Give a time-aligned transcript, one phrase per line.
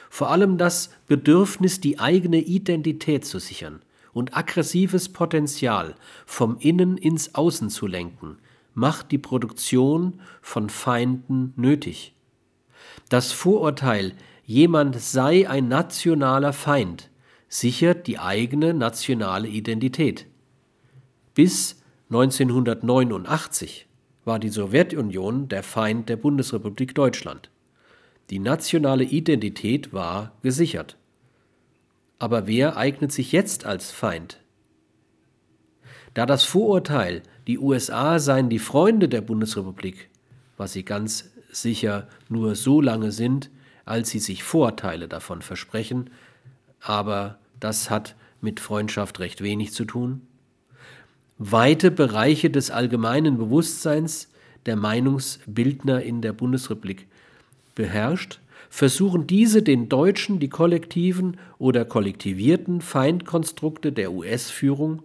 [0.09, 3.81] Vor allem das Bedürfnis, die eigene Identität zu sichern
[4.13, 5.95] und aggressives Potenzial
[6.25, 8.37] vom Innen ins Außen zu lenken,
[8.73, 12.13] macht die Produktion von Feinden nötig.
[13.09, 14.13] Das Vorurteil,
[14.45, 17.09] jemand sei ein nationaler Feind,
[17.47, 20.27] sichert die eigene nationale Identität.
[21.33, 21.80] Bis
[22.11, 23.87] 1989
[24.25, 27.49] war die Sowjetunion der Feind der Bundesrepublik Deutschland.
[28.29, 30.97] Die nationale Identität war gesichert.
[32.19, 34.41] Aber wer eignet sich jetzt als Feind?
[36.13, 40.09] Da das Vorurteil, die USA seien die Freunde der Bundesrepublik,
[40.57, 43.49] was sie ganz sicher nur so lange sind,
[43.85, 46.09] als sie sich Vorteile davon versprechen,
[46.81, 50.27] aber das hat mit Freundschaft recht wenig zu tun,
[51.43, 54.29] weite Bereiche des allgemeinen Bewusstseins
[54.67, 57.07] der Meinungsbildner in der Bundesrepublik
[57.73, 58.39] beherrscht,
[58.69, 65.01] versuchen diese den Deutschen die kollektiven oder kollektivierten Feindkonstrukte der US-Führung,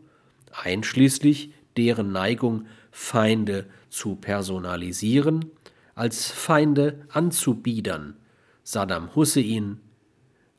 [0.53, 5.47] einschließlich deren Neigung, Feinde zu personalisieren,
[5.95, 8.15] als Feinde anzubiedern.
[8.63, 9.81] Saddam Hussein,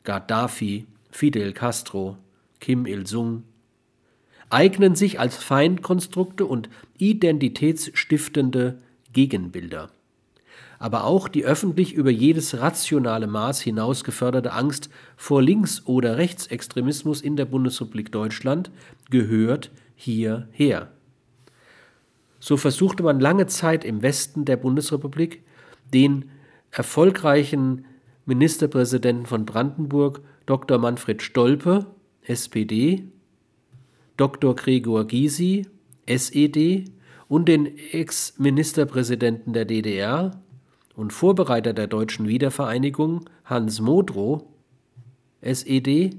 [0.04, 2.18] Gaddafi, Fidel Castro,
[2.60, 3.44] Kim Il-sung,
[4.50, 8.80] eignen sich als Feindkonstrukte und identitätsstiftende
[9.14, 9.90] Gegenbilder.
[10.80, 17.22] Aber auch die öffentlich über jedes rationale Maß hinaus geförderte Angst vor Links- oder Rechtsextremismus
[17.22, 18.70] in der Bundesrepublik Deutschland
[19.10, 20.92] gehört hierher.
[22.40, 25.42] So versuchte man lange Zeit im Westen der Bundesrepublik
[25.94, 26.30] den
[26.70, 27.86] erfolgreichen
[28.26, 30.78] Ministerpräsidenten von Brandenburg, Dr.
[30.78, 31.88] Manfred Stolpe,
[32.22, 33.06] SPD,
[34.18, 34.56] Dr.
[34.56, 35.68] Gregor Gysi,
[36.08, 36.92] SED,
[37.28, 40.42] und den Ex-Ministerpräsidenten der DDR
[40.96, 44.44] und Vorbereiter der deutschen Wiedervereinigung Hans Modrow,
[45.42, 46.12] SED,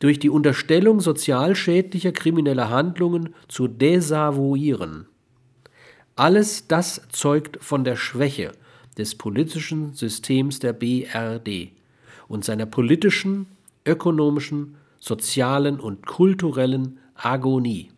[0.00, 5.06] durch die Unterstellung sozial schädlicher krimineller Handlungen zu desavouieren.
[6.16, 8.52] Alles das zeugt von der Schwäche
[8.98, 11.70] des politischen Systems der BRD
[12.28, 13.46] und seiner politischen,
[13.86, 17.93] ökonomischen, sozialen und kulturellen Agonie.